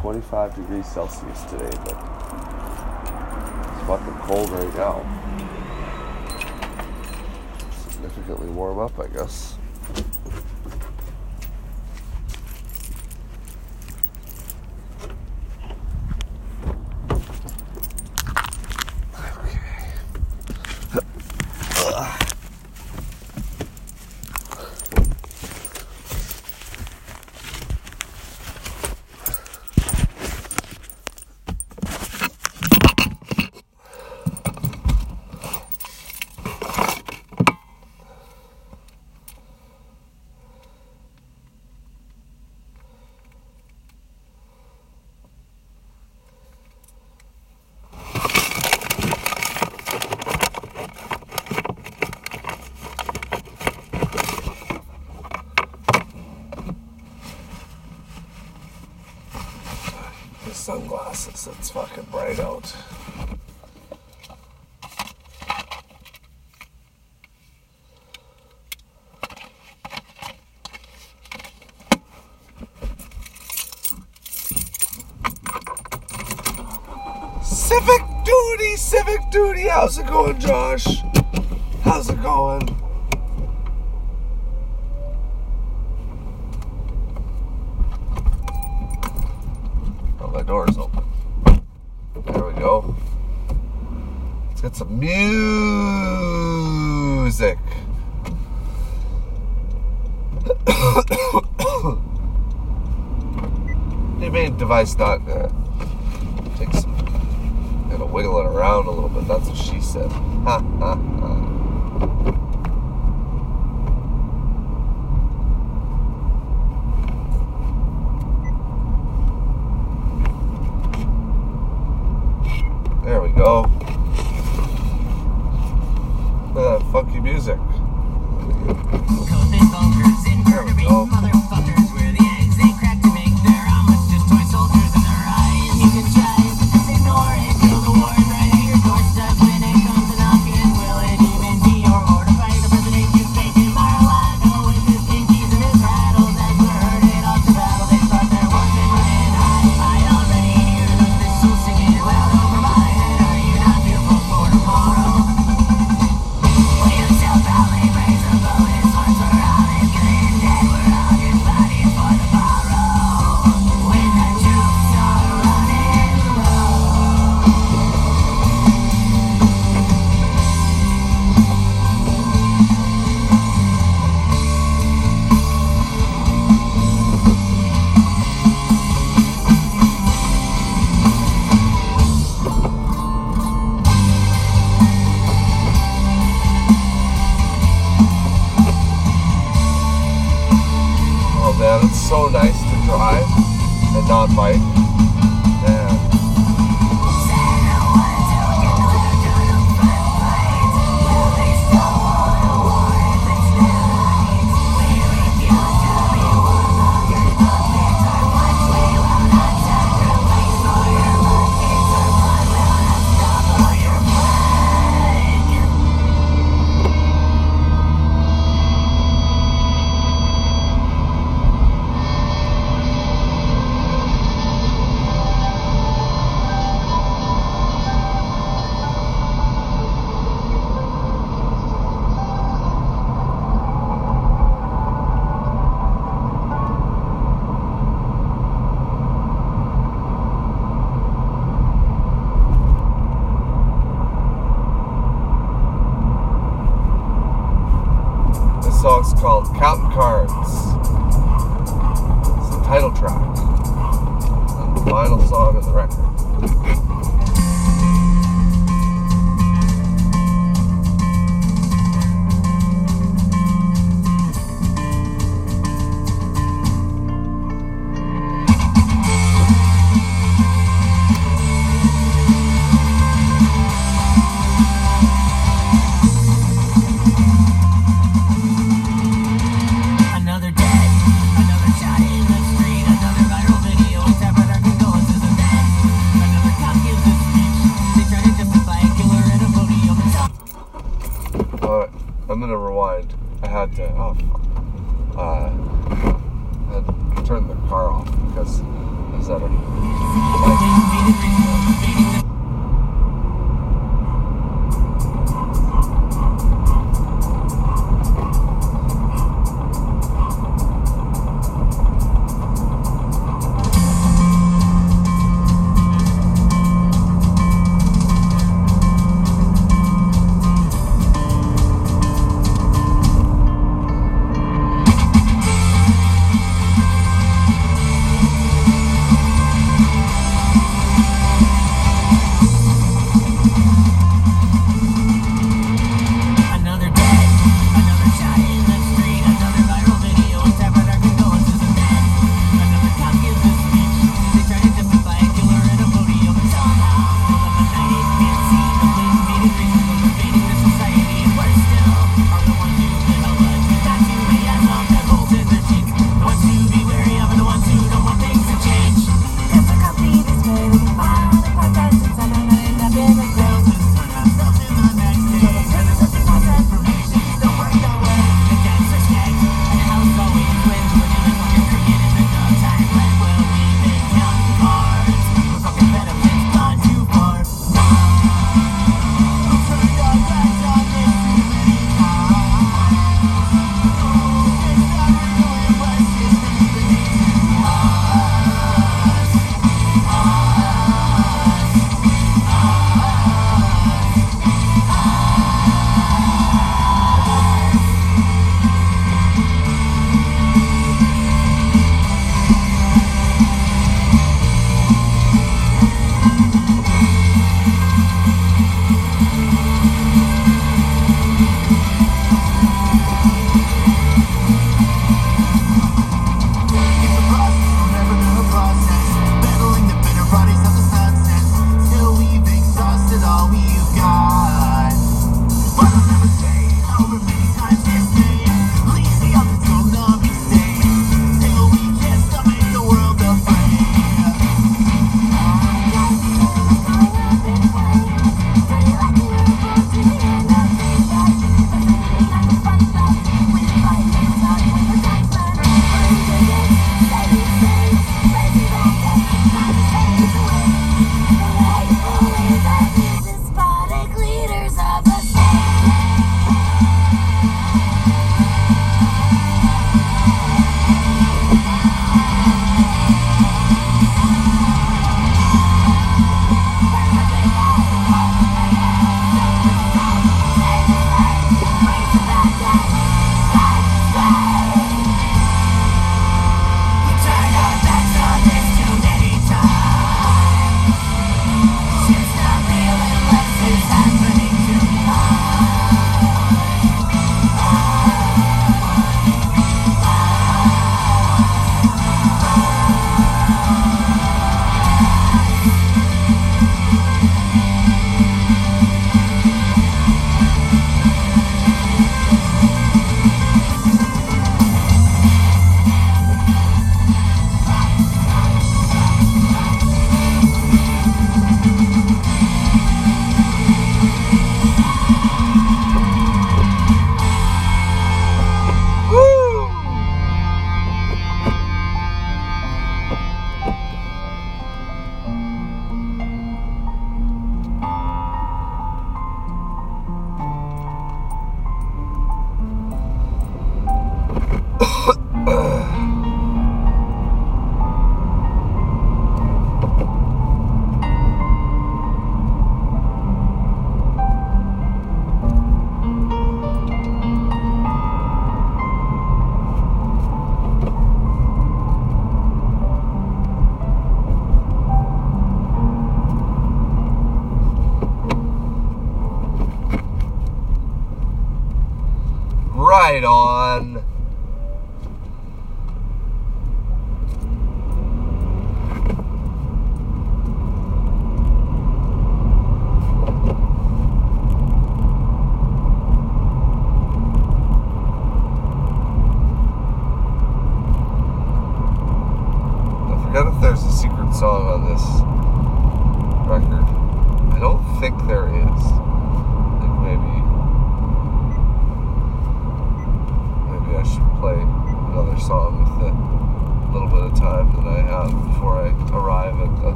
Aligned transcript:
25 0.00 0.54
degrees 0.54 0.86
Celsius 0.86 1.42
today, 1.44 1.70
but 1.84 1.96
it's 3.68 3.86
fucking 3.86 4.14
cold 4.22 4.48
right 4.50 4.74
now. 4.74 5.04
Significantly 7.70 8.48
warm 8.48 8.78
up, 8.78 8.98
I 8.98 9.08
guess. 9.08 9.59
because 61.40 61.58
it's 61.58 61.70
fucking 61.70 62.04
bright 62.10 62.38
out. 62.38 62.66
Civic 77.42 78.02
duty, 78.24 78.76
civic 78.76 79.20
duty. 79.30 79.68
How's 79.68 79.98
it 79.98 80.06
going, 80.06 80.38
Josh? 80.38 80.86
How's 81.82 82.10
it 82.10 82.20
going? 82.22 82.79
they 97.40 97.56
made 104.28 104.58
device 104.58 104.94
not 104.98 105.26
uh, 105.26 105.48
take 106.58 106.70
some 106.74 106.94
kind 107.88 108.02
of 108.02 108.10
wiggle 108.10 108.38
it 108.40 108.44
around 108.44 108.86
a 108.86 108.90
little 108.90 109.08
bit. 109.08 109.26
That's 109.26 109.48
what 109.48 109.56
she 109.56 109.80
said. 109.80 110.12
Ha 110.12 110.58
ha 110.58 110.94
ha. 110.96 112.49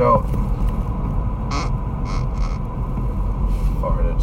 Out. 0.00 0.26
Farted. 3.80 4.20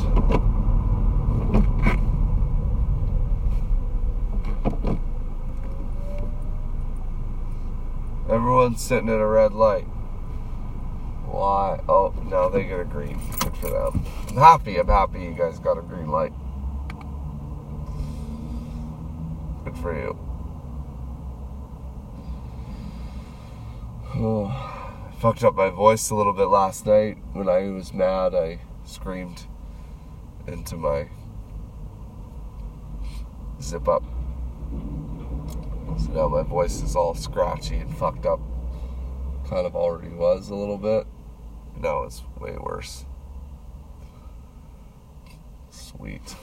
Everyone's 8.29 8.81
sitting 8.81 9.09
at 9.09 9.19
a 9.19 9.25
red 9.25 9.53
light. 9.53 9.85
Why? 11.25 11.79
Oh, 11.89 12.13
now 12.29 12.49
they 12.49 12.63
get 12.63 12.79
a 12.79 12.85
green. 12.85 13.19
Good 13.39 13.57
for 13.57 13.69
them. 13.69 14.05
I'm 14.29 14.35
happy. 14.35 14.77
I'm 14.79 14.87
happy 14.87 15.23
you 15.23 15.33
guys 15.33 15.59
got 15.59 15.77
a 15.77 15.81
green 15.81 16.07
light. 16.09 16.33
Good 19.65 19.77
for 19.77 19.95
you. 19.95 20.17
Oh, 24.15 24.45
I 24.47 25.12
fucked 25.23 25.45
up 25.45 25.55
my 25.55 25.69
voice 25.69 26.09
a 26.09 26.15
little 26.15 26.33
bit 26.33 26.49
last 26.49 26.85
night. 26.85 27.17
When 27.31 27.47
I 27.47 27.69
was 27.69 27.93
mad, 27.93 28.35
I 28.35 28.59
screamed 28.83 29.43
into 30.47 30.75
my 30.75 31.07
zip 33.61 33.87
up. 33.87 34.03
So 35.97 36.11
now 36.11 36.27
my 36.27 36.43
voice 36.43 36.81
is 36.81 36.97
all 36.97 37.15
scratchy 37.15 37.77
and 37.77 37.95
fucked 37.95 38.25
up. 38.25 38.41
Kind 39.49 39.65
of 39.65 39.77
already 39.77 40.09
was 40.09 40.49
a 40.49 40.55
little 40.55 40.77
bit. 40.77 41.07
Now 41.79 42.03
it's 42.03 42.21
way 42.37 42.57
worse. 42.59 43.05
Sweet. 45.69 46.35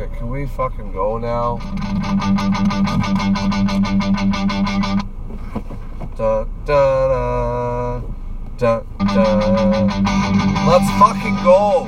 Okay, 0.00 0.16
can 0.16 0.30
we 0.30 0.46
fucking 0.46 0.92
go 0.92 1.18
now? 1.18 1.58
Da 6.16 6.44
da 6.64 7.08
da 7.08 8.00
da 8.56 8.80
da. 9.12 9.24
Let's 10.66 10.90
fucking 10.96 11.36
go. 11.44 11.86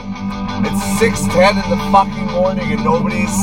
It's 0.60 0.82
6:10 1.00 1.64
in 1.64 1.70
the 1.70 1.78
fucking 1.90 2.26
morning 2.32 2.72
and 2.72 2.84
nobody's 2.84 3.40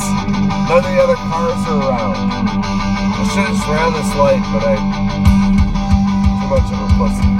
none 0.68 0.78
of 0.78 0.84
the 0.84 1.02
other 1.02 1.16
cars 1.16 1.66
are 1.66 1.82
around. 1.88 2.30
I 2.30 3.24
should 3.26 3.46
have 3.46 3.56
just 3.56 3.66
ran 3.66 3.92
this 3.92 4.14
light, 4.14 4.44
but 4.52 4.62
I 4.62 4.76
too 6.38 6.46
much 6.46 6.70
of 6.70 6.78
a 6.78 6.88
pussy. 6.96 7.39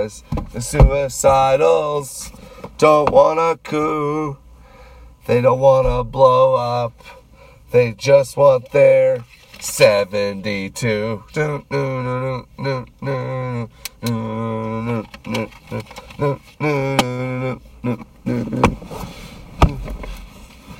guys. 0.00 0.24
The 0.52 0.60
suicidals 0.60 2.30
don't 2.78 3.10
wanna 3.10 3.58
coup. 3.58 4.38
They 5.26 5.40
don't 5.40 5.60
wanna 5.60 6.04
blow 6.04 6.54
up. 6.54 6.92
They 7.70 7.92
just 7.92 8.36
want 8.36 8.72
their 8.72 9.24
72. 9.60 11.22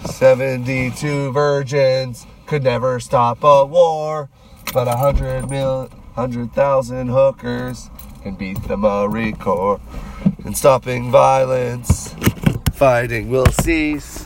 Seventy-two 0.05 1.33
virgins 1.33 2.27
could 2.47 2.65
never 2.65 3.01
stop 3.01 3.45
a 3.45 3.65
war, 3.65 4.29
but 4.73 4.89
a 4.89 4.97
hundred 4.97 5.49
mil, 5.51 5.91
hundred 6.15 6.53
thousand 6.53 7.09
hookers 7.09 7.91
and 8.25 8.37
beat 8.39 8.63
the 8.69 8.77
Marine 8.77 9.37
Corps. 9.37 9.81
And 10.45 10.57
stopping 10.57 11.11
violence, 11.11 12.15
fighting 12.73 13.31
will 13.31 13.47
cease. 13.47 14.25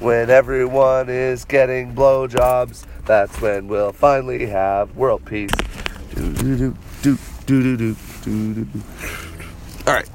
When 0.00 0.30
everyone 0.30 1.08
is 1.08 1.44
getting 1.44 1.94
blowjobs, 1.94 2.84
that's 3.04 3.40
when 3.40 3.66
we'll 3.66 3.92
finally 3.92 4.46
have 4.46 4.94
world 4.96 5.24
peace. 5.24 5.50
Do, 6.14 6.32
do, 6.32 6.76
do, 7.02 7.96
All 9.86 9.94
right. 9.94 10.08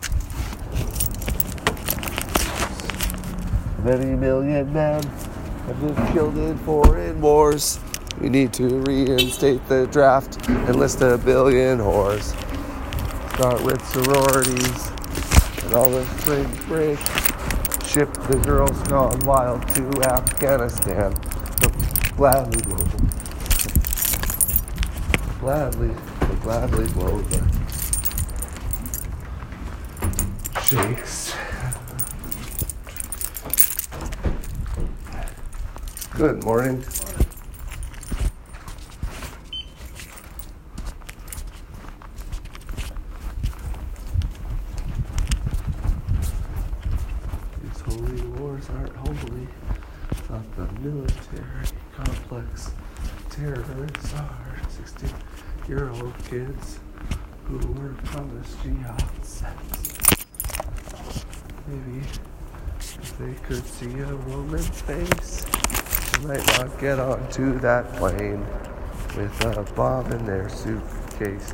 Many 3.84 4.16
million 4.16 4.72
men 4.72 5.04
have 5.04 5.82
been 5.82 6.14
killed 6.14 6.38
in 6.38 6.58
foreign 6.60 7.20
wars. 7.20 7.80
We 8.22 8.30
need 8.30 8.54
to 8.54 8.80
reinstate 8.82 9.68
the 9.68 9.88
draft 9.88 10.48
and 10.48 10.78
list 10.78 11.02
a 11.02 11.18
billion 11.18 11.80
whores. 11.80 12.34
Start 13.36 13.64
with 13.64 13.86
sororities 13.88 14.92
and 15.64 15.74
all 15.74 15.90
the 15.90 16.06
spring 16.20 16.50
break. 16.68 17.00
Ship 17.88 18.12
the 18.28 18.38
girls 18.46 18.80
gone 18.88 19.20
wild 19.22 19.68
to 19.76 20.02
Afghanistan. 20.04 21.14
Gladly. 22.16 22.62
Gladly, 25.40 25.96
gladly 26.42 26.88
go. 26.90 27.24
shakes. 30.74 31.36
Good 36.16 36.44
morning. 36.44 36.80
These 47.62 47.82
holy 47.82 48.22
wars 48.22 48.70
aren't 48.70 48.96
holy. 48.96 49.48
Thought 50.14 50.56
the 50.56 50.80
military 50.80 51.68
complex 51.96 52.72
terrorists 53.30 54.14
are 54.16 54.62
16 54.70 55.10
year 55.74 55.90
old 55.90 56.14
kids 56.30 56.80
who 57.46 57.58
were 57.58 57.96
promised 58.04 58.62
jihad 58.62 59.26
sex. 59.26 59.58
Maybe 61.66 62.06
if 62.78 63.18
they 63.18 63.34
could 63.48 63.66
see 63.66 64.00
a 64.02 64.16
woman's 64.16 64.82
face, 64.82 65.46
they 66.12 66.28
might 66.28 66.46
not 66.60 66.80
get 66.80 67.00
onto 67.00 67.58
that 67.62 67.92
plane 67.94 68.46
with 69.18 69.46
a 69.46 69.64
bomb 69.74 70.12
in 70.12 70.24
their 70.28 70.48
suitcase. 70.48 71.52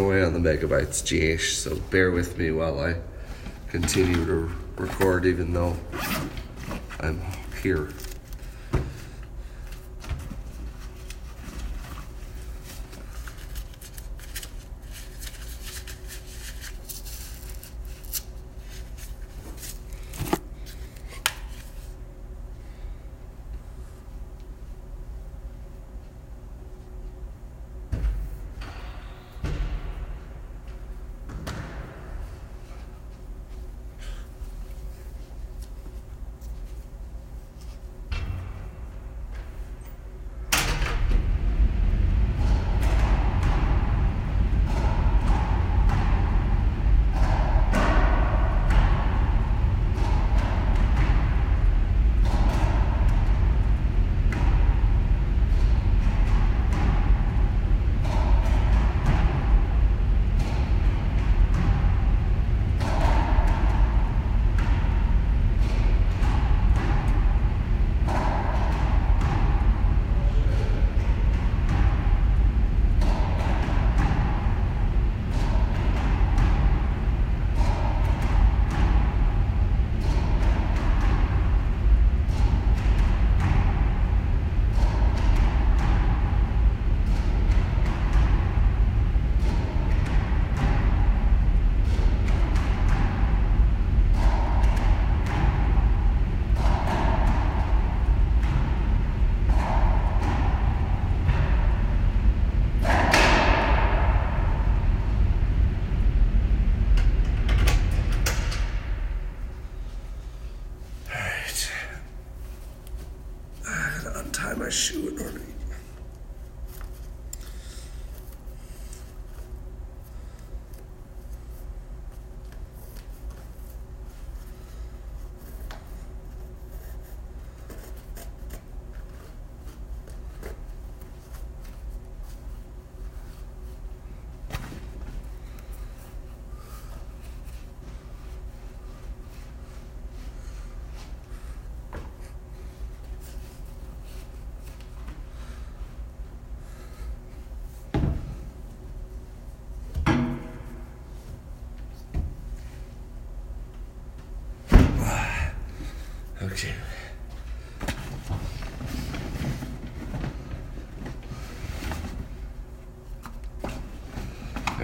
Away 0.00 0.22
on 0.22 0.32
the 0.32 0.38
megabytes, 0.38 1.02
GH. 1.04 1.54
So 1.54 1.76
bear 1.90 2.10
with 2.10 2.38
me 2.38 2.50
while 2.50 2.80
I 2.80 2.96
continue 3.68 4.24
to 4.26 4.50
record, 4.76 5.26
even 5.26 5.52
though 5.52 5.76
I'm 6.98 7.20
here. 7.62 7.90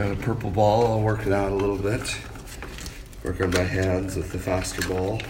Got 0.07 0.19
a 0.19 0.23
purple 0.23 0.51
ball. 0.51 0.87
I'll 0.87 1.01
work 1.01 1.27
it 1.27 1.33
out 1.33 1.51
a 1.51 1.55
little 1.57 1.77
bit. 1.77 2.17
Work 3.25 3.41
on 3.41 3.51
my 3.51 3.65
hands 3.65 4.15
with 4.15 4.31
the 4.31 4.39
faster 4.39 4.87
ball. 4.87 5.21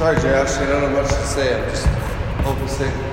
sorry 0.00 0.16
Josh, 0.16 0.48
Sarge, 0.48 0.66
don't 0.66 0.80
know 0.80 1.02
much 1.02 1.10
to 1.10 1.26
say. 1.26 1.62
I'm 1.62 1.68
just 1.68 1.84
hoping 2.42 2.66
to 2.66 2.72
say. 2.72 3.09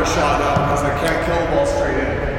were 0.00 0.06
shot 0.06 0.40
up 0.40 0.54
because 0.56 0.82
I 0.82 0.98
can't 0.98 1.26
kill 1.26 1.36
a 1.36 1.50
ball 1.50 1.66
straight 1.66 1.98
in. 1.98 1.98
There 1.98 2.32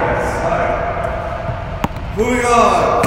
it 0.00 0.20
is. 0.22 0.28
All 0.42 0.56
right. 0.56 2.16
Moving 2.16 2.46
on. 2.46 3.05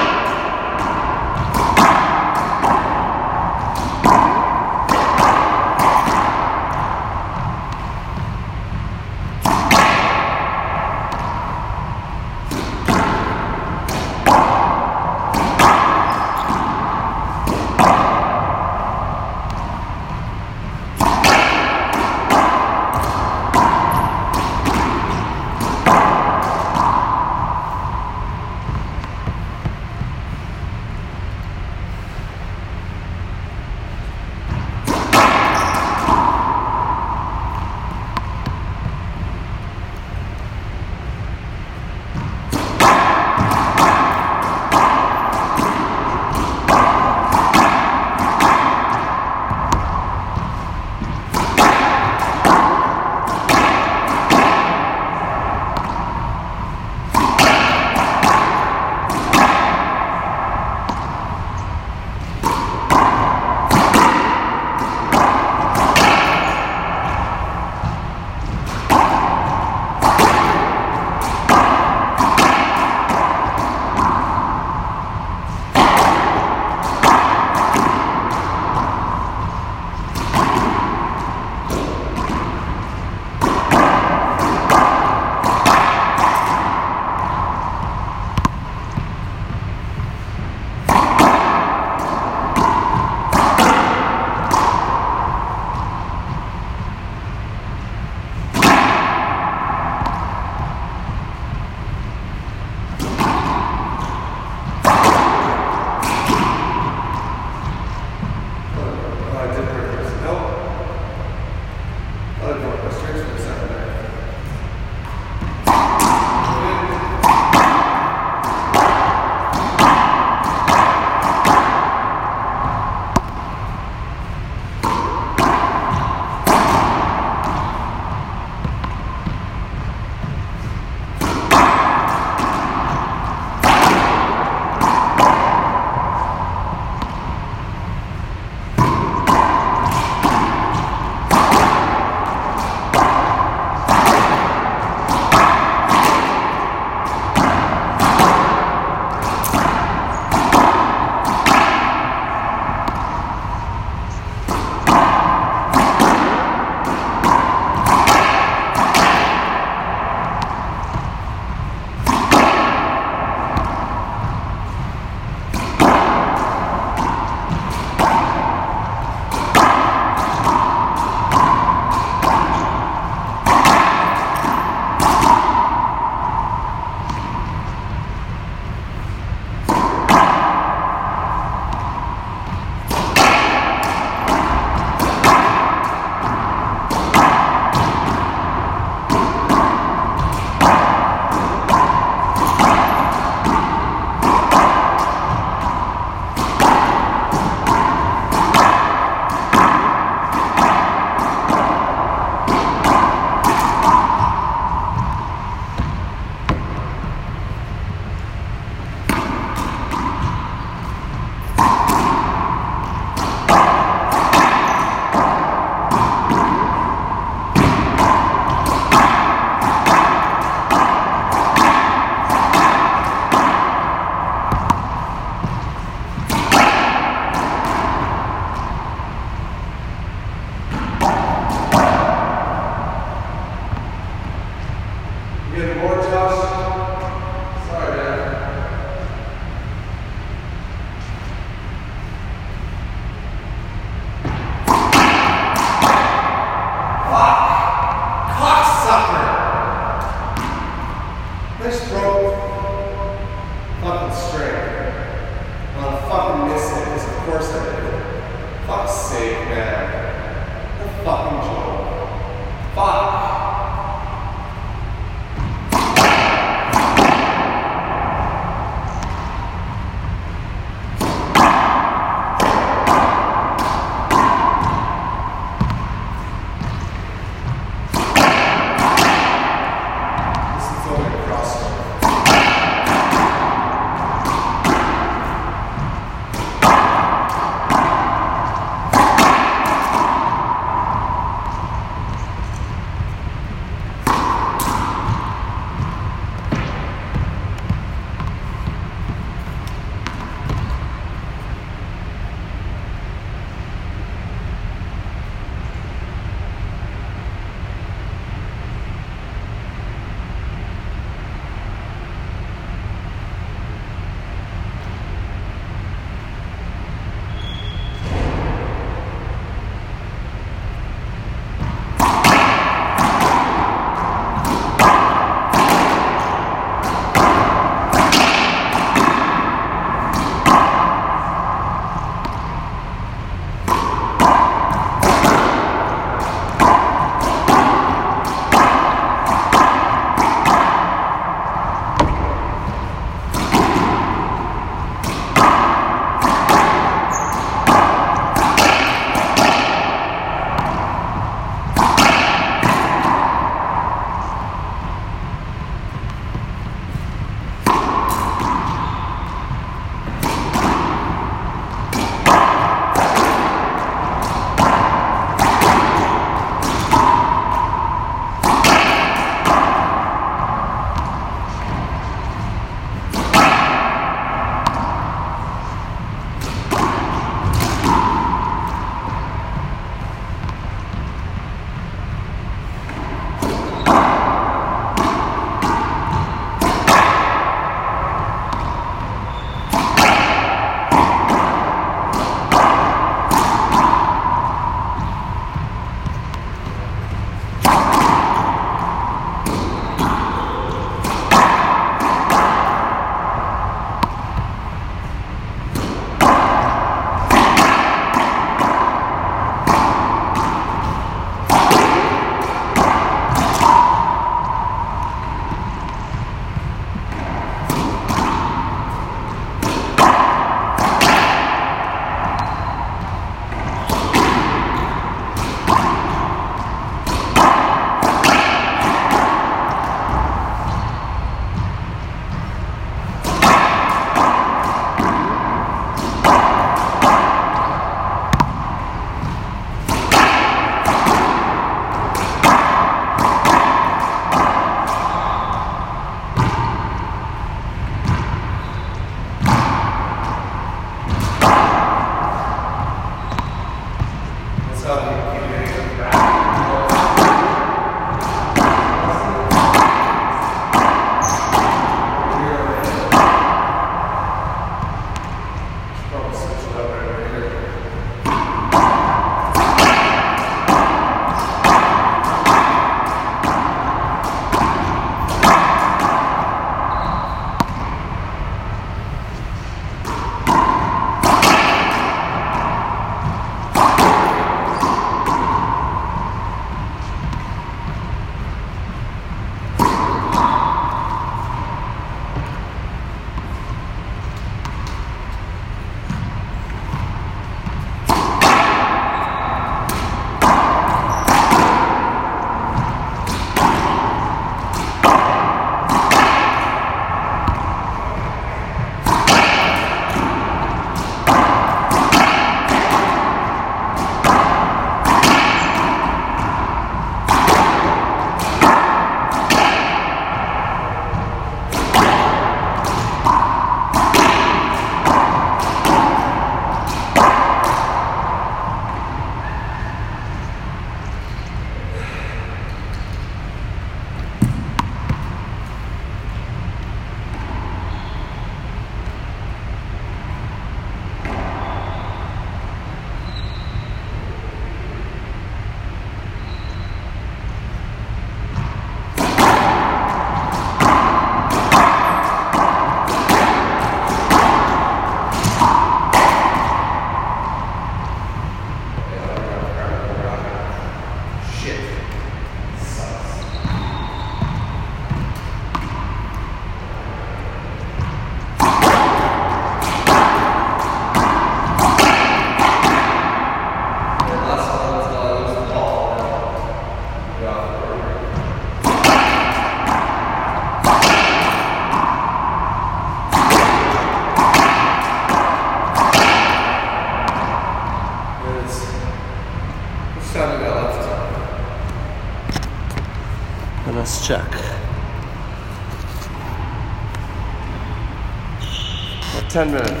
10 599.51 599.69
minutes. 599.69 600.00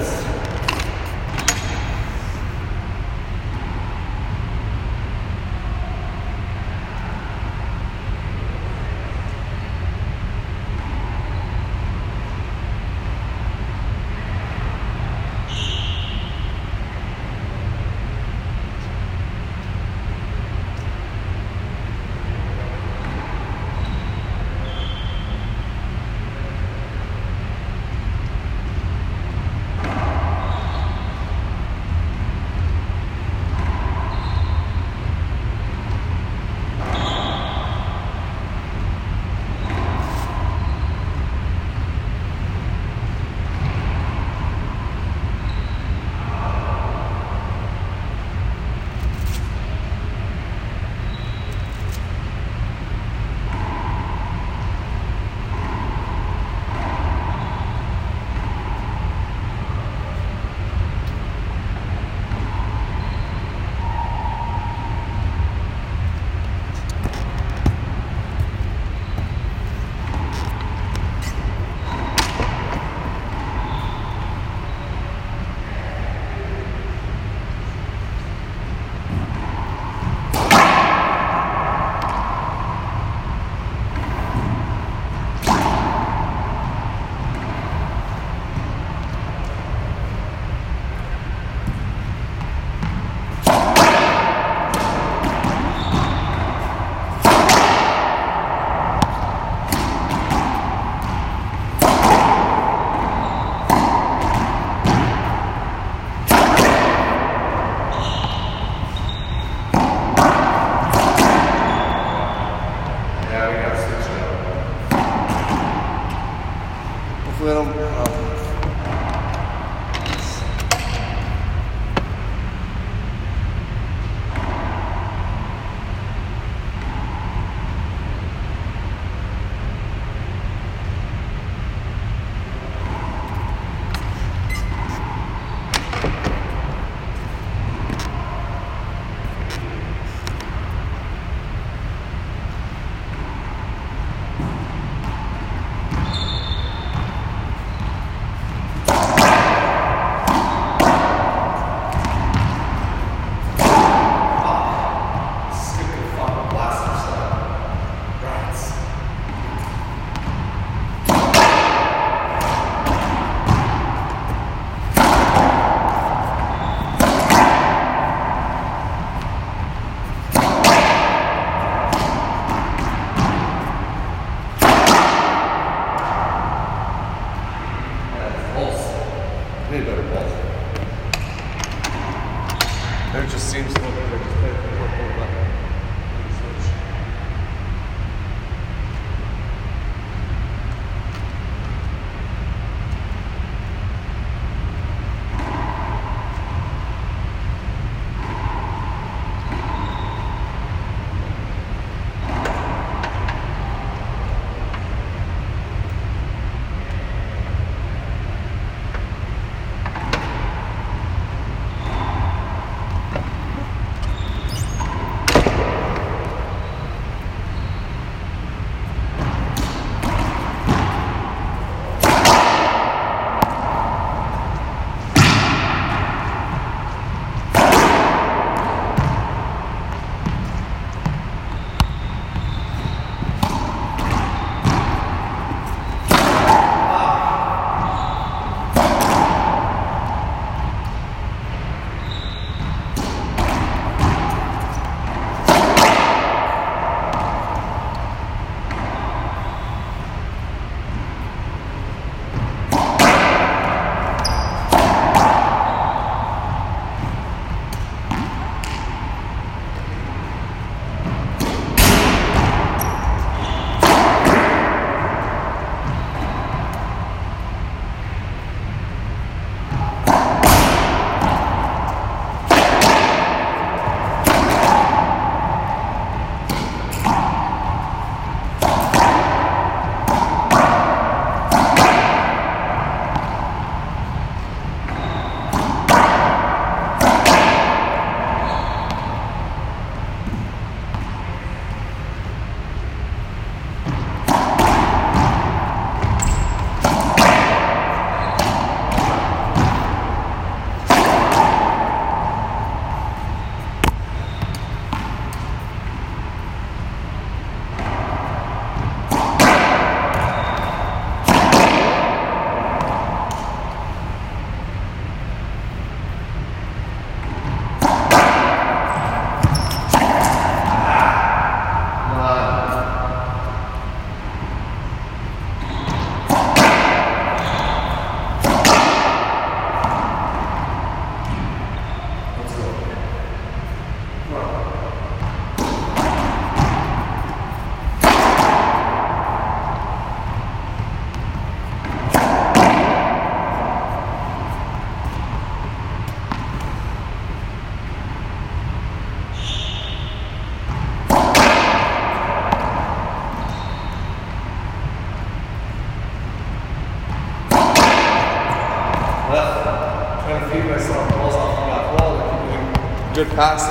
paz 363.41 363.70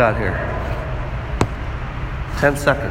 got 0.00 0.16
here? 0.16 0.32
10 2.40 2.56
seconds. 2.56 2.89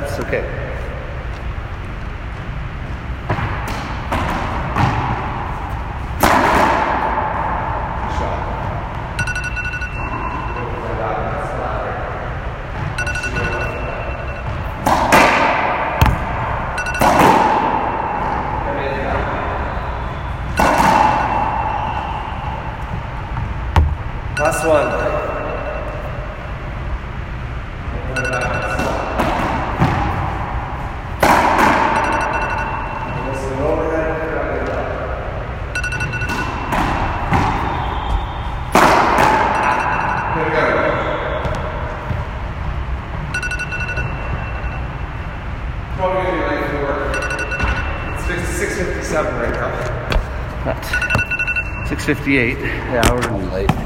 58. 52.16 52.58
Yeah, 52.58 53.14
we're 53.14 53.22
gonna 53.22 53.38
be 53.38 53.52
late. 53.52 53.70
Shit. 53.70 53.78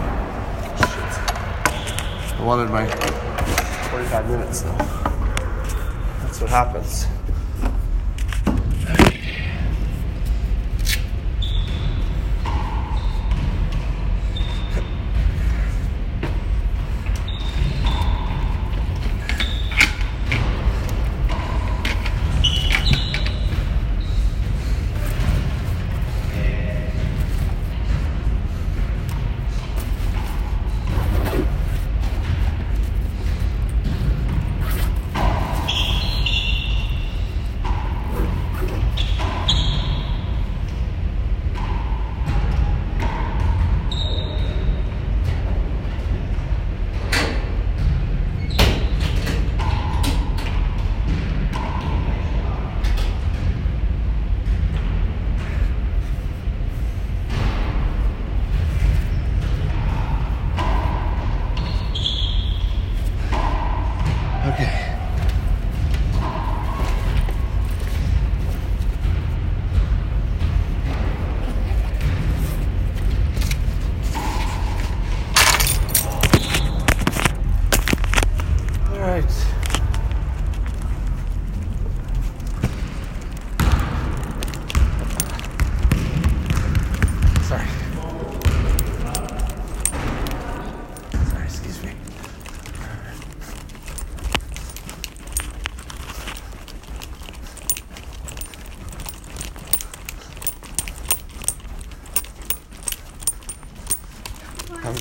I 2.39 2.41
wanted 2.41 2.69
my 2.69 2.87
45 3.89 4.29
minutes, 4.29 4.61
though. 4.61 4.77
That's 6.21 6.39
what 6.39 6.49
happens. 6.49 7.12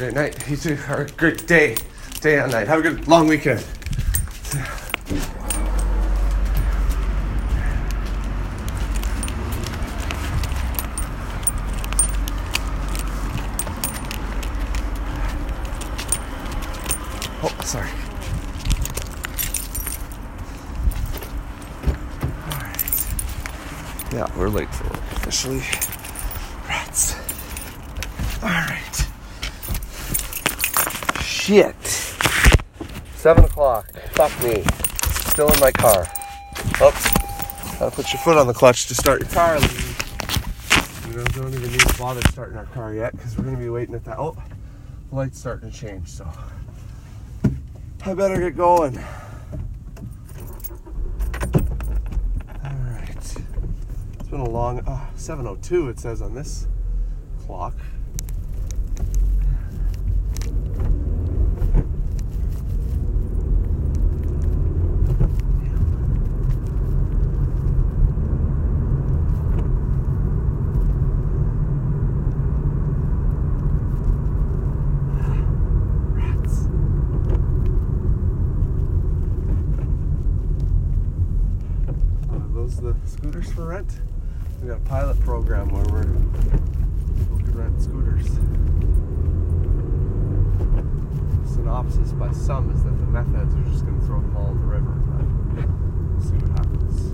Great 0.02 0.14
night. 0.14 0.50
You 0.50 0.56
too. 0.56 0.78
Or 0.88 1.02
a 1.02 1.08
great 1.10 1.46
day. 1.46 1.76
Day 2.20 2.40
and 2.40 2.50
night. 2.50 2.66
Have 2.66 2.80
a 2.80 2.82
good 2.82 3.06
long 3.06 3.28
weekend. 3.28 3.64
Oh, 17.44 17.56
sorry. 17.62 17.88
Alright. 22.50 23.06
Yeah, 24.12 24.36
we're 24.36 24.48
late 24.48 24.74
for 24.74 24.88
officially. 25.14 25.91
Shit. 31.52 31.84
Seven 33.16 33.44
o'clock. 33.44 33.92
Fuck 34.12 34.32
me. 34.42 34.64
Still 35.28 35.52
in 35.52 35.60
my 35.60 35.70
car. 35.70 36.08
Oops. 36.80 37.12
Gotta 37.78 37.90
put 37.90 38.10
your 38.10 38.22
foot 38.22 38.38
on 38.38 38.46
the 38.46 38.54
clutch 38.54 38.86
to 38.86 38.94
start 38.94 39.20
your 39.20 39.28
car. 39.28 39.60
We 39.60 41.14
don't, 41.14 41.34
don't 41.34 41.52
even 41.52 41.70
need 41.70 41.80
to 41.80 41.98
bother 41.98 42.22
starting 42.30 42.56
our 42.56 42.64
car 42.64 42.94
yet 42.94 43.12
because 43.12 43.36
we're 43.36 43.44
gonna 43.44 43.58
be 43.58 43.68
waiting 43.68 43.94
at 43.94 44.02
that. 44.06 44.18
Oh, 44.18 44.34
the 45.10 45.14
light's 45.14 45.38
starting 45.38 45.70
to 45.70 45.76
change, 45.76 46.08
so 46.08 46.26
I 48.06 48.14
better 48.14 48.40
get 48.40 48.56
going. 48.56 48.96
Alright. 52.64 53.10
It's 53.10 54.28
been 54.30 54.40
a 54.40 54.48
long 54.48 54.80
uh, 54.86 55.06
702 55.16 55.90
it 55.90 56.00
says 56.00 56.22
on 56.22 56.34
this 56.34 56.66
clock. 57.44 57.74
Rats. 76.14 76.66
Uh, 82.30 82.38
those 82.54 82.76
the 82.80 82.94
scooters 83.06 83.52
for 83.52 83.66
rent? 83.66 84.00
We 84.60 84.68
got 84.68 84.78
a 84.78 84.80
pilot 84.80 85.20
program 85.20 85.68
where 85.70 85.84
we're 85.84 86.06
we 87.36 87.42
can 87.42 87.56
rent 87.56 87.80
scooters. 87.82 88.26
Synopsis 91.52 92.12
by 92.12 92.32
some 92.32 92.70
is 92.72 92.82
that 92.84 92.98
the 92.98 93.06
meth 93.06 93.32
heads 93.34 93.54
are 93.54 93.70
just 93.70 93.84
going 93.84 93.98
to 94.00 94.06
throw 94.06 94.20
them 94.20 94.36
all 94.36 94.50
in 94.50 94.60
the 94.60 94.66
river. 94.66 94.90
But 94.90 95.24
we'll 96.12 96.22
see 96.22 96.36
what 96.36 96.50
happens. 96.58 97.12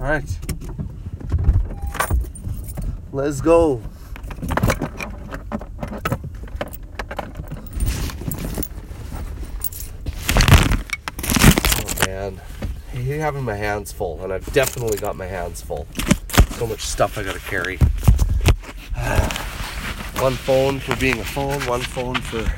All 0.00 0.06
right. 0.06 0.24
Let's 3.20 3.40
go. 3.42 3.82
Oh 11.76 12.06
man, 12.06 12.40
I 12.94 12.96
having 12.96 13.44
my 13.44 13.56
hands 13.56 13.92
full, 13.92 14.24
and 14.24 14.32
I've 14.32 14.50
definitely 14.54 14.96
got 14.96 15.16
my 15.16 15.26
hands 15.26 15.60
full. 15.60 15.86
So 16.52 16.66
much 16.66 16.80
stuff 16.80 17.18
I 17.18 17.22
gotta 17.22 17.40
carry. 17.40 17.76
one 20.22 20.32
phone 20.32 20.80
for 20.80 20.96
being 20.96 21.20
a 21.20 21.24
phone, 21.24 21.60
one 21.66 21.82
phone 21.82 22.14
for 22.14 22.50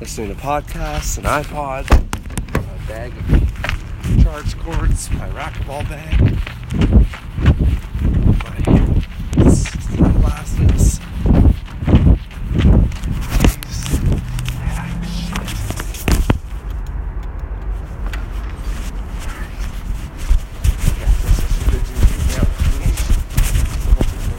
listening 0.00 0.34
to 0.34 0.40
podcasts, 0.40 1.18
an 1.18 1.24
iPod, 1.24 1.90
a 1.90 2.88
bag 2.88 3.12
of 3.18 4.24
charge 4.24 4.56
cords, 4.58 5.10
my 5.10 5.28
racquetball 5.28 5.86
bag, 5.90 6.18
my 8.42 8.58
sunglasses. 9.96 11.00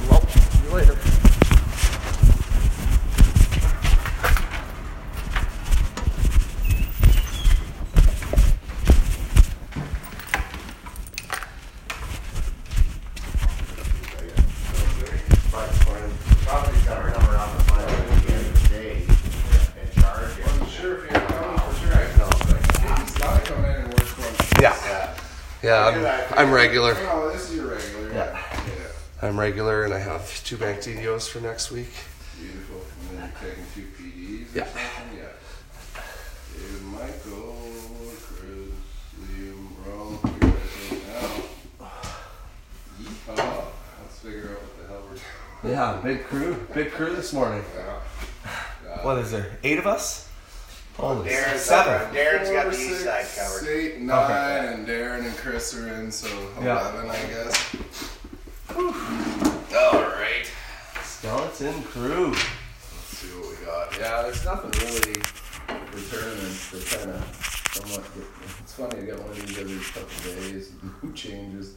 Well, 0.09 0.21
see 0.27 0.63
you 0.63 0.69
later. 0.73 0.97
Probably 16.47 16.79
got 16.85 16.97
our 16.99 17.11
number 17.11 17.35
on 17.35 17.57
the 17.57 17.63
file 17.65 17.89
at 17.89 18.25
the 18.25 18.33
end 18.33 18.45
of 18.45 18.63
the 18.63 18.69
day 18.69 19.03
and 19.81 19.91
charge 20.01 20.39
it. 20.39 20.69
Sure, 20.69 21.03
if 21.03 21.11
you're 21.11 21.19
coming 21.19 21.59
for 21.59 21.73
sure, 21.75 21.93
I 21.93 22.17
know. 22.17 22.29
It's 23.01 23.19
not 23.19 23.43
come 23.43 23.65
in 23.65 23.71
and 23.71 23.87
work 23.93 24.03
for 24.03 24.61
Yeah. 24.61 25.13
Yeah, 25.61 26.27
I'm, 26.31 26.47
I'm 26.47 26.53
regular. 26.53 26.93
Oh, 26.97 27.29
this 27.33 27.49
is 27.49 27.55
your 27.57 27.67
regular. 27.67 28.13
Yeah. 28.13 28.39
Yeah. 28.65 29.27
I'm 29.27 29.37
regular 29.37 29.83
and 29.83 29.93
I 29.93 29.99
have 29.99 30.41
two 30.45 30.55
bank 31.33 31.43
for 31.43 31.47
next 31.47 31.71
week. 31.71 31.89
Beautiful. 32.39 32.81
And 33.09 33.19
then 33.19 33.31
you're 33.41 33.49
taking 33.49 33.65
two 33.73 33.87
PDs 33.97 34.47
Yeah. 34.55 34.65
something? 34.65 35.17
Yeah. 35.17 35.23
David 36.53 36.83
Michael, 36.83 37.55
Chris, 38.27 38.73
Liam, 39.21 39.67
Ron, 39.85 40.19
you 40.23 40.39
guys 40.39 40.53
right 40.91 41.07
now. 41.79 41.87
Yeehaw. 43.01 43.65
Let's 44.01 44.19
figure 44.19 44.49
out 44.51 44.61
what 44.61 44.73
the 44.81 44.87
hell 44.87 45.01
we're 45.03 45.17
doing. 45.63 45.75
Yeah, 45.75 45.99
big 46.03 46.23
crew. 46.25 46.67
Big 46.73 46.91
crew 46.91 47.15
this 47.15 47.33
morning. 47.33 47.63
Yeah. 47.75 49.03
What 49.05 49.17
is 49.19 49.31
there? 49.31 49.57
Eight 49.63 49.77
of 49.79 49.87
us? 49.87 50.27
Holy 50.95 51.29
Darren's 51.29 51.61
seven. 51.61 52.15
Darren's 52.15 52.49
got 52.49 52.63
Four, 52.63 52.71
the 52.71 52.77
east 52.79 53.03
side 53.03 53.25
covered. 53.37 53.67
Eight, 53.69 53.99
nine, 53.99 54.65
and 54.65 54.87
Darren 54.87 55.25
and 55.25 55.37
Chris 55.37 55.75
are 55.75 55.87
in, 55.93 56.11
so 56.11 56.27
Yeah. 56.59 56.79
11, 56.91 57.09
I 57.11 57.25
guess. 57.27 57.75
Alright. 59.75 60.16
Skeleton 61.17 61.81
crew. 61.81 62.27
Let's 62.27 63.17
see 63.17 63.27
what 63.39 63.49
we 63.49 63.65
got. 63.65 63.91
Yeah, 63.99 64.21
there's 64.21 64.45
nothing 64.45 64.69
really 64.69 65.19
returning 65.91 66.53
to 66.69 66.95
kind 66.95 67.09
of 67.09 67.65
somewhat. 67.71 68.05
It's 68.59 68.73
funny, 68.73 69.01
I 69.01 69.05
got 69.07 69.21
one 69.21 69.31
of 69.31 69.47
these 69.47 69.57
every 69.57 69.77
couple 69.77 70.31
days, 70.31 70.73
new 71.01 71.11
changes. 71.13 71.73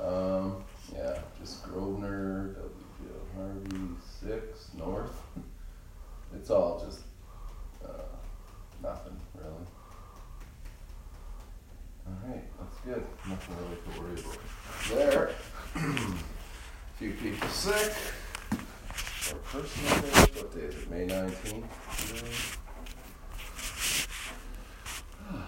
Um, 0.00 0.64
yeah, 0.94 1.18
just 1.38 1.62
Grosvenor, 1.64 2.56
WPL 2.56 3.36
Harvey, 3.36 3.88
six, 4.22 4.70
North. 4.78 5.20
It's 6.34 6.48
all 6.48 6.82
just 6.82 7.00
uh, 7.84 8.04
nothing 8.82 9.20
really. 9.34 9.66
Alright, 12.08 12.44
that's 12.58 12.78
good. 12.86 13.04
Nothing 13.28 13.54
really 13.60 13.76
to 13.84 14.00
worry 14.00 14.18
about. 14.18 15.10
There. 15.12 15.30
Few 16.98 17.10
people 17.12 17.48
sick. 17.48 17.92
Or 19.30 19.36
personal 19.38 20.00
days, 20.00 20.12
what 20.36 20.54
day 20.54 20.60
is 20.62 20.74
it, 20.74 20.90
May 20.90 21.06
nineteenth? 21.06 22.58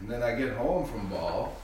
And 0.00 0.08
then 0.08 0.22
I 0.22 0.36
get 0.36 0.52
home 0.56 0.86
from 0.86 1.08
ball, 1.08 1.56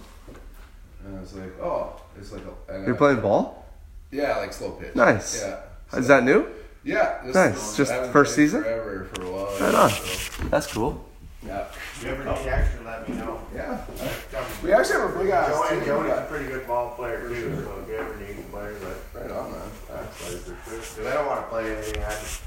and 1.05 1.17
I 1.17 1.21
was 1.21 1.35
like, 1.35 1.53
oh, 1.63 2.01
it's 2.19 2.33
like 2.33 2.43
a. 2.43 2.81
You're 2.85 2.95
I- 2.95 2.99
playing 2.99 3.21
ball? 3.21 3.65
Yeah, 4.11 4.39
like 4.39 4.53
slow 4.53 4.73
pitch. 4.73 4.95
Nice. 4.97 5.41
Yeah. 5.41 5.61
Is 5.99 6.09
that 6.09 6.25
new? 6.25 6.47
Yeah. 6.85 7.21
This 7.25 7.35
Nice. 7.35 7.77
Just 7.77 7.93
I 7.93 8.09
first 8.13 8.35
season? 8.35 8.63
Forever 8.63 9.09
for 9.15 9.23
a 9.25 9.31
while. 9.31 9.59
Right 9.61 9.75
on. 9.75 9.91
so, 9.91 10.45
That's 10.51 10.67
cool. 10.73 11.05
yeah. 11.47 11.67
If 11.69 12.03
you 12.05 12.11
ever 12.11 12.25
need 12.25 12.49
extra, 12.49 12.85
let 12.85 13.09
me 13.09 13.15
know. 13.17 13.41
Yeah. 13.55 13.85
We 14.63 14.73
actually 14.73 15.01
have 15.01 15.15
a 15.15 15.19
big 15.19 15.31
ass 15.31 15.49
Joey, 15.51 15.77
team. 15.79 15.85
Joey's 15.87 16.11
a 16.19 16.27
pretty 16.29 16.47
good 16.47 16.67
ball 16.67 16.91
player 16.97 17.29
too, 17.29 17.65
so 17.65 17.81
if 17.83 17.89
you 17.89 17.95
ever 17.97 18.17
need 18.17 18.39
a 18.39 18.43
player, 18.51 18.75
but 19.13 19.21
Right 19.23 19.31
on, 19.31 19.51
man. 19.53 19.61
that's 19.89 20.33
like 20.33 20.43
for 20.43 20.71
sure. 20.71 20.83
Because 20.95 21.11
I 21.11 21.15
don't 21.15 21.27
want 21.27 21.41
to 21.41 21.47
play 21.49 21.75
anything, 21.75 22.05
I 22.05 22.09
just, 22.11 22.43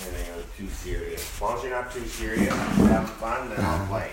anything 0.00 0.34
that's 0.34 0.56
too 0.56 0.68
serious. 0.68 1.34
As 1.34 1.40
long 1.40 1.56
as 1.56 1.62
you're 1.62 1.70
not 1.72 1.92
too 1.92 2.04
serious, 2.04 2.52
having 2.52 3.06
fun, 3.06 3.48
then 3.50 3.60
I'll 3.60 3.74
uh-huh. 3.74 3.86
play. 3.86 4.10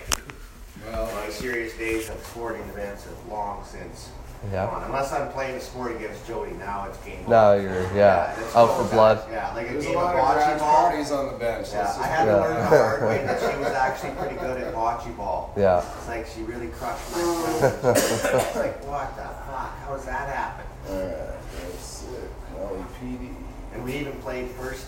Well, 0.92 1.12
My 1.12 1.28
serious 1.28 1.76
days 1.76 2.08
of 2.08 2.24
sporting 2.24 2.62
events 2.68 3.04
have 3.04 3.26
long 3.28 3.64
since 3.64 4.10
Yeah. 4.52 4.66
gone. 4.66 4.84
Unless 4.84 5.12
I'm 5.12 5.28
playing 5.32 5.56
a 5.56 5.60
sport 5.60 5.96
against 5.96 6.24
Jody, 6.24 6.52
now 6.52 6.86
it's 6.88 6.98
game 6.98 7.24
Now 7.26 7.52
over. 7.52 7.62
you're 7.62 7.96
yeah 7.96 8.38
it's 8.38 8.54
out 8.54 8.76
for 8.76 8.84
bad. 8.84 8.92
blood. 8.92 9.24
Yeah, 9.30 9.54
like 9.54 9.66
a 9.70 9.72
there's 9.72 9.84
a 9.86 9.88
game 9.88 9.96
of 9.96 10.04
lot 10.04 10.14
of 10.14 10.20
bocce 10.20 10.46
garage 10.46 10.60
ball. 10.60 10.82
parties 10.90 11.10
on 11.10 11.26
the 11.32 11.38
bench. 11.38 11.68
Yeah, 11.72 11.78
Let's 11.78 11.98
I 11.98 11.98
just 11.98 12.10
had 12.10 12.24
to 12.26 12.30
Yeah. 12.30 12.36
learn 12.36 12.54
the 12.54 12.66
hard 12.66 13.02
way 13.02 13.24
that 13.26 13.40
she 13.40 13.58
was 13.58 13.72
actually 13.86 14.10
pretty 14.12 14.36
good 14.36 14.60
at 14.62 14.74
bocce 14.74 15.16
ball. 15.16 15.52
Yeah. 15.56 15.82
It's 15.98 16.06
like 16.08 16.26
she 16.28 16.42
really 16.42 16.68
crushed 16.68 17.10
my. 17.10 17.18
It's 17.90 18.54
like, 18.54 18.84
what 18.86 19.16
the 19.16 19.22
fuck? 19.24 19.72
How 19.82 19.96
does 19.96 20.04
that 20.04 20.28
happen? 20.28 20.66
Alright, 20.90 21.16
that's 21.58 22.04
it. 22.12 22.30
Molly 22.52 22.84
PD. 23.00 23.34
And 23.73 23.73
we 23.84 23.94
even 23.94 24.12
played 24.20 24.50
first 24.52 24.86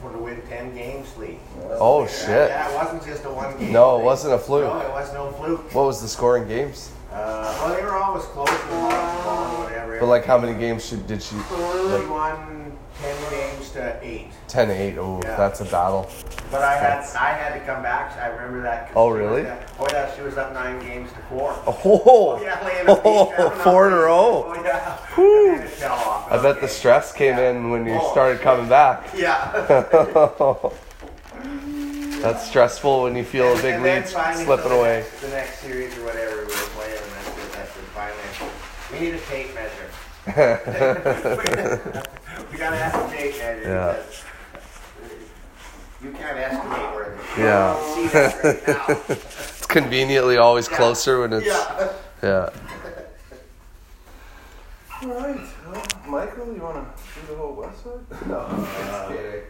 for 0.00 0.12
to 0.12 0.18
win 0.18 0.40
10 0.48 0.74
games 0.74 1.16
league. 1.16 1.38
Oh 1.72 2.02
Yeah, 2.02 2.08
shit! 2.08 2.50
Yeah, 2.50 2.70
it 2.70 2.74
wasn't 2.74 3.04
just 3.04 3.24
a 3.24 3.30
one 3.30 3.56
game. 3.58 3.72
No, 3.72 3.94
it 3.94 3.98
thing. 3.98 4.06
wasn't 4.06 4.34
a 4.34 4.38
fluke. 4.38 4.72
No, 4.72 4.80
it 4.80 4.90
was 4.90 5.12
no 5.12 5.30
fluke. 5.32 5.74
What 5.74 5.86
was 5.86 6.00
the 6.00 6.08
scoring 6.08 6.46
games? 6.48 6.92
Uh, 7.12 7.58
well, 7.60 7.74
they 7.74 7.82
were 7.82 7.96
always 7.96 8.24
close 8.24 8.48
the 8.48 8.54
whatever. 8.76 9.98
But 9.98 10.06
like, 10.06 10.24
how 10.24 10.38
many 10.38 10.58
games 10.58 10.86
should, 10.86 11.06
did 11.06 11.22
she? 11.22 11.34
We 11.36 11.42
Like 11.42 12.08
10 13.00 13.30
games 13.30 13.70
to 13.70 13.96
8. 14.02 14.26
10 14.48 14.70
8. 14.70 14.98
Oh, 14.98 15.20
Yeah. 15.22 15.36
that's 15.36 15.60
a 15.60 15.64
battle. 15.64 16.10
But 16.50 16.62
I 16.62 16.76
had 16.76 17.04
I 17.16 17.32
had 17.34 17.54
to 17.58 17.60
come 17.64 17.82
back. 17.82 18.16
I 18.18 18.26
remember 18.28 18.62
that. 18.62 18.86
'cause 18.88 18.94
Oh, 18.96 19.08
she 19.14 19.22
was 19.22 19.30
really? 19.30 19.48
up- 19.50 19.60
Oh, 19.78 19.86
yeah, 19.92 20.10
she 20.16 20.22
was 20.22 20.36
up 20.38 20.52
9 20.52 20.78
games 20.80 21.10
to 21.12 21.18
4. 21.28 21.54
Oh, 21.66 21.80
oh, 21.84 21.84
oh, 21.84 22.02
oh 22.06 22.42
Yeah, 22.42 22.58
laying 22.64 22.88
a 22.88 23.00
oh, 23.04 23.26
beat 23.26 23.36
down 23.36 23.52
on 23.52 23.58
four 23.60 23.86
in 23.86 23.92
a 23.92 23.96
row. 23.96 24.46
Oh, 24.48 24.54
yeah. 24.64 24.96
Whew. 25.14 25.50
And 25.52 25.58
then 25.60 25.66
it 25.66 25.70
fell 25.70 25.92
off. 25.92 26.26
I 26.32 26.36
bet 26.38 26.56
the 26.56 26.62
Okay. 26.62 26.66
stress 26.68 27.12
came 27.12 27.36
Yeah. 27.38 27.50
in 27.50 27.70
when 27.70 27.86
you 27.86 27.98
Oh, 28.00 28.10
started 28.12 28.40
coming 28.40 28.68
back. 28.68 29.04
Yeah. 29.14 29.52
That's 32.20 32.48
stressful 32.48 33.02
when 33.04 33.14
you 33.14 33.22
feel 33.24 33.52
a 33.52 33.62
big 33.62 33.74
and 33.76 33.84
then 33.84 34.00
lead 34.02 34.08
finally 34.10 34.44
slipping 34.44 34.70
the 34.70 34.74
away. 34.76 34.98
Next, 35.02 35.20
the 35.20 35.28
next 35.28 35.58
series 35.60 35.96
or 35.98 36.02
whatever 36.04 36.36
we 36.38 36.46
were 36.46 36.68
playing, 36.74 36.98
and 36.98 37.12
that's 37.12 37.28
it. 37.28 37.52
That's 37.52 37.76
it. 37.76 37.84
Finally, 37.94 38.50
we 38.90 38.98
need 38.98 39.14
a 39.14 39.20
tape 39.20 39.54
measure. 39.54 39.88
We 42.58 42.64
gotta 42.64 42.76
have 42.76 43.08
a 43.12 43.16
tape 43.16 43.38
measure. 43.38 43.62
Yeah. 43.62 44.02
You 46.02 46.10
can't 46.12 46.38
estimate 46.38 46.94
where 46.94 47.16
the 47.16 47.40
Yeah. 47.40 47.94
See 47.94 48.06
that 48.08 48.44
right 48.44 48.66
now. 48.66 48.96
It's 49.14 49.66
conveniently 49.66 50.38
always 50.38 50.68
Yeah. 50.68 50.76
closer 50.76 51.20
when 51.20 51.32
it's. 51.34 51.46
Yeah. 51.46 51.92
Yeah. 52.20 52.50
Alright, 55.04 55.40
well, 55.70 55.86
Michael, 56.08 56.52
you 56.52 56.60
wanna 56.60 56.84
do 57.14 57.26
the 57.32 57.36
whole 57.38 57.54
west 57.54 57.84
side? 57.84 58.00
No, 58.26 58.48
just 58.50 59.08
kidding. 59.08 59.42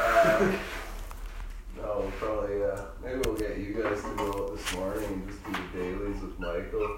Uh, 0.00 0.52
no, 1.76 2.10
probably, 2.18 2.64
uh, 2.64 2.80
maybe 3.04 3.20
we'll 3.26 3.34
get 3.36 3.58
you 3.58 3.74
guys 3.82 4.00
to 4.02 4.14
go 4.16 4.32
out 4.32 4.56
this 4.56 4.72
morning 4.74 5.04
and 5.04 5.28
just 5.28 5.44
do 5.44 5.52
the 5.52 5.58
dailies 5.78 6.22
with 6.22 6.40
Michael 6.40 6.88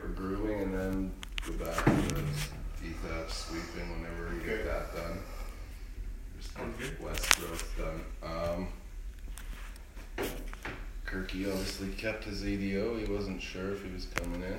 for 0.00 0.08
grooming 0.08 0.62
and 0.62 0.74
then 0.74 1.12
go 1.46 1.52
back 1.64 1.84
to 1.84 2.24
the 2.84 2.90
ETAP 2.90 3.30
sweeping 3.30 3.88
whenever 3.90 4.34
you 4.34 4.40
get 4.40 4.64
that 4.66 4.94
done. 4.94 5.18
Just 6.38 6.54
get 6.78 7.00
west 7.00 7.38
growth 7.38 7.74
done. 7.78 8.00
Um, 8.22 8.68
Kirky 11.06 11.50
obviously 11.50 11.88
kept 11.90 12.24
his 12.24 12.44
ADO. 12.44 12.98
He 12.98 13.10
wasn't 13.10 13.40
sure 13.40 13.72
if 13.72 13.84
he 13.84 13.92
was 13.92 14.06
coming 14.14 14.42
in. 14.42 14.58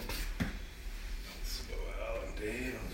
So 1.44 1.74
Alan 2.02 2.36
Day, 2.40 2.72
I'll 2.74 2.90